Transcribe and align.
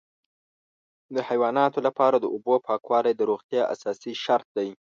د 1.15 1.17
حیواناتو 1.29 1.79
لپاره 1.87 2.15
د 2.19 2.25
اوبو 2.35 2.55
پاکوالی 2.67 3.13
د 3.15 3.21
روغتیا 3.31 3.63
اساسي 3.73 4.13
شرط 4.23 4.47
دی. 4.57 4.69